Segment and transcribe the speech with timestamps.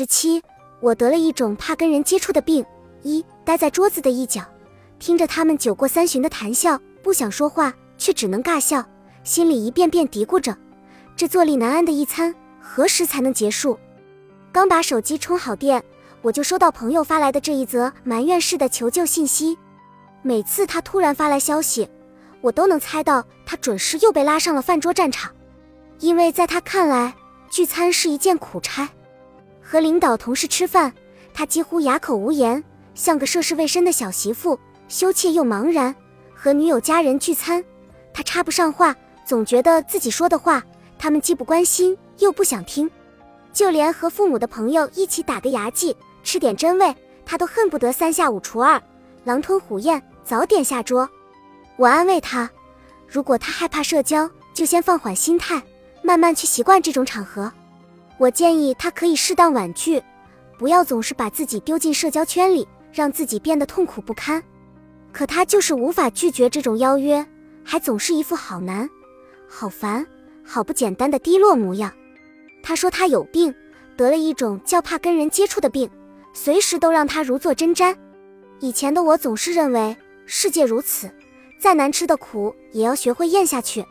[0.00, 0.42] 时期，
[0.80, 2.64] 我得了一种怕跟人接触的病：
[3.02, 4.42] 一待在桌子的一角，
[4.98, 8.82] 听着他们酒过三巡的谈笑，不想说话，却只能尬笑，
[9.24, 10.56] 心里一遍遍嘀咕着：
[11.14, 13.78] 这坐立难安的一餐何时才能结束？
[14.50, 15.84] 刚把手机充好电，
[16.22, 19.58] 我就收到朋友发来的这一则埋怨式的求救信息。
[20.22, 21.86] 每次他突然发来消息，
[22.40, 25.30] 我都能猜到他准是又被拉上了饭桌战场，
[25.98, 27.14] 因为在他看来，
[27.50, 28.88] 聚餐是一件苦差。
[29.70, 30.92] 和领导同事吃饭，
[31.32, 35.94] 他几乎哑口无言，像个涉世未深的小媳妇，羞怯又茫然。
[36.34, 37.64] 和女友家人聚餐，
[38.12, 40.60] 他插不上话，总觉得自己说的话，
[40.98, 42.90] 他们既不关心又不想听。
[43.52, 46.92] 就连和父母的朋友一起打个牙祭，吃点真味，
[47.24, 48.82] 他都恨不得三下五除二，
[49.22, 51.08] 狼吞虎咽，早点下桌。
[51.76, 52.50] 我安慰他，
[53.06, 55.62] 如果他害怕社交，就先放缓心态，
[56.02, 57.52] 慢慢去习惯这种场合。
[58.20, 60.02] 我建议他可以适当婉拒，
[60.58, 64.42] 不要总是把自己丢进社交圈里，让自己变得痛苦不堪。
[65.10, 67.26] 可他就是无法拒绝这种邀约，
[67.64, 68.86] 还总是一副好难、
[69.48, 70.06] 好烦、
[70.44, 71.90] 好不简单的低落模样。
[72.62, 73.54] 他说他有病，
[73.96, 75.88] 得了一种叫怕跟人接触的病，
[76.34, 77.96] 随时都让他如坐针毡。
[78.58, 81.10] 以前的我总是认为世界如此，
[81.58, 83.82] 再难吃的苦也要学会咽下去。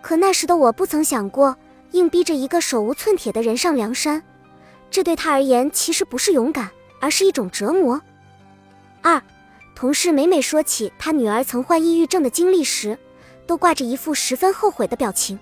[0.00, 1.54] 可那时的我不曾想过。
[1.92, 4.22] 硬逼着一个手无寸铁的人上梁山，
[4.90, 8.00] 这对他而言其实不是勇敢，而是一种折磨。
[9.00, 9.22] 二，
[9.74, 12.98] 同事每每说起他女儿曾患抑郁症的经历时，
[13.46, 15.38] 都挂着一副十分后悔的表情。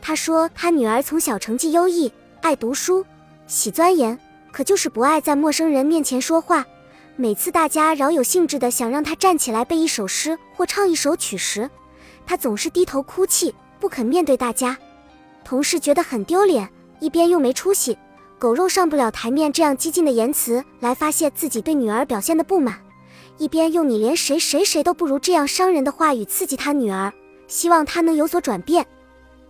[0.00, 3.04] 他说他女儿从小成绩优异，爱读书，
[3.46, 4.18] 喜钻研，
[4.50, 6.64] 可就是不爱在陌生人面前说话。
[7.16, 11.70] 每次大家饶有兴致的想让他站起来背一首诗或唱一首曲时，
[12.26, 14.76] 他总是低头哭泣，不肯面对大家。
[15.46, 17.96] 同事觉得很丢脸，一边用没出息、
[18.36, 22.76] 狗肉上不了台面这样激进的言辞来发泄自己对女儿表现的不满，
[23.38, 27.12] 一边用你连谁谁谁都不如这样伤人的话语刺激他女儿，
[27.46, 28.84] 希望她能有所转变。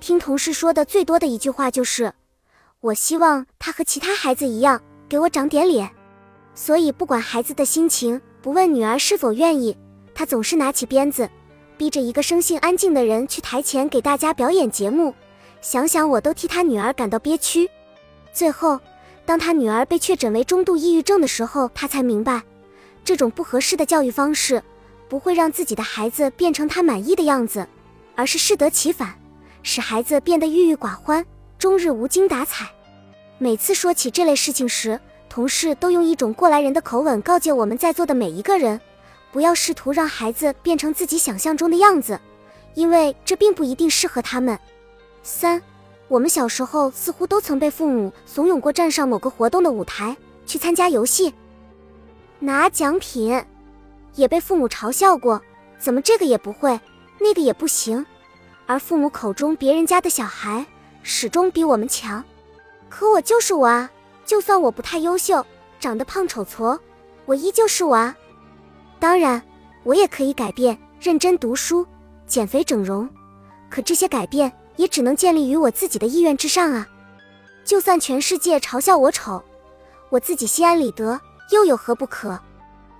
[0.00, 2.10] 听同事说的最多的一句话就是
[2.80, 4.80] ：“我希望他和其他孩子一样，
[5.10, 5.90] 给我长点脸。”
[6.56, 9.76] 所以不管孩子的心情，不问女儿是否愿意，
[10.14, 11.28] 他总是拿起鞭子，
[11.76, 15.14] 逼着一个生性安静的人去台前给大家表演节目。
[15.62, 17.70] 想想我都替他女儿感到憋屈。
[18.32, 18.78] 最后，
[19.24, 22.42] 当他女儿被确诊为中度抑郁症的时候，他才明白，
[23.04, 24.60] 这种不合适的教育方式
[25.08, 27.66] 不会让自己的孩子变成他满意的样子，
[28.16, 29.14] 而是适得其反，
[29.62, 31.24] 使孩子变得郁郁寡欢，
[31.58, 32.66] 终日无精打采。
[33.38, 38.80] 每次说起这类事情时，同事都用一种过来人的口吻告诫我们在座的每一个人，
[39.30, 42.18] 不要试图让孩子变成自己想象中的样子，
[42.74, 44.58] 因为这并不一定适合他们。
[45.22, 45.62] 三，
[46.08, 51.32] 我们小时候似乎都曾被父母怂恿过站上某个活动的舞台去参加游戏，
[52.40, 53.42] 拿奖品，
[54.14, 55.40] 也被父母嘲笑过，
[55.78, 56.78] 怎么这个也不会，
[57.20, 58.04] 那个也不行，
[58.66, 60.66] 而父母口中别人家的小孩
[61.02, 62.22] 始终比我们强。
[62.88, 63.88] 可我就是我啊，
[64.26, 65.44] 就算我不太优秀，
[65.78, 66.78] 长得胖丑矬，
[67.26, 68.14] 我依旧是我啊。
[68.98, 69.40] 当然，
[69.84, 71.86] 我也可以改变，认真读书，
[72.26, 73.08] 减肥整容，
[73.70, 74.52] 可这些改变。
[74.76, 76.88] 也只能建立于我自己的意愿之上啊！
[77.64, 79.42] 就算全世界嘲笑我丑，
[80.10, 82.38] 我自己心安理得，又有何不可？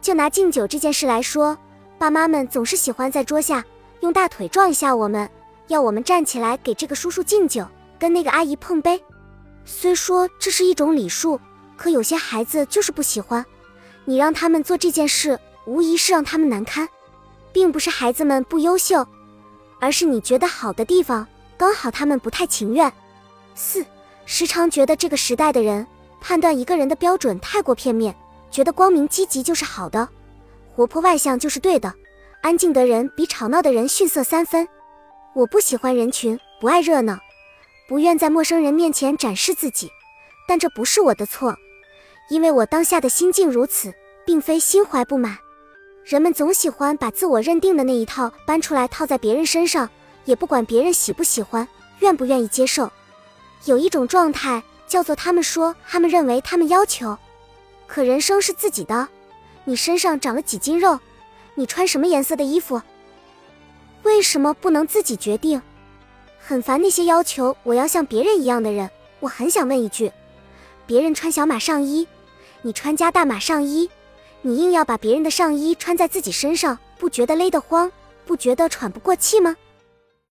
[0.00, 1.56] 就拿敬酒这件事来说，
[1.98, 3.64] 爸妈们总是喜欢在桌下
[4.00, 5.28] 用大腿撞一下我们，
[5.68, 7.66] 要我们站起来给这个叔叔敬酒，
[7.98, 9.02] 跟那个阿姨碰杯。
[9.64, 11.38] 虽说这是一种礼数，
[11.76, 13.44] 可有些孩子就是不喜欢。
[14.04, 16.88] 你让他们做这件事，无疑是让他们难堪，
[17.52, 19.06] 并不是孩子们不优秀，
[19.78, 21.26] 而是你觉得好的地方。
[21.58, 22.90] 刚好他们不太情愿。
[23.54, 23.84] 四，
[24.24, 25.84] 时常觉得这个时代的人
[26.20, 28.14] 判断一个人的标准太过片面，
[28.50, 30.08] 觉得光明积极就是好的，
[30.74, 31.92] 活泼外向就是对的，
[32.40, 34.66] 安静的人比吵闹的人逊色三分。
[35.34, 37.18] 我不喜欢人群，不爱热闹，
[37.88, 39.90] 不愿在陌生人面前展示自己，
[40.46, 41.56] 但这不是我的错，
[42.30, 43.92] 因为我当下的心境如此，
[44.24, 45.36] 并非心怀不满。
[46.04, 49.90] 人们总喜欢把自我认定的那一套搬出来套在别人身上。
[50.28, 51.66] 也不管别人喜不喜欢，
[52.00, 52.92] 愿不愿意接受。
[53.64, 57.16] 有一种状态叫做他们说，他们认为，他们要求。
[57.86, 59.08] 可人生是自己的，
[59.64, 61.00] 你身上长了几斤肉，
[61.54, 62.82] 你穿什么颜色的衣服，
[64.02, 65.62] 为什么不能自己决定？
[66.38, 68.90] 很烦那些要求我要像别人一样的人。
[69.20, 70.12] 我很想问一句：
[70.86, 72.06] 别人穿小码上衣，
[72.60, 73.88] 你穿加大码上衣，
[74.42, 77.90] 你硬要把别人的上衣穿在自己身上，不觉得勒得慌，
[78.26, 79.56] 不觉得喘不过气吗？